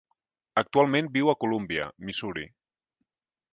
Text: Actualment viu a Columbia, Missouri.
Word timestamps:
Actualment 0.61 1.09
viu 1.17 1.29
a 1.33 1.37
Columbia, 1.45 1.91
Missouri. 2.09 2.49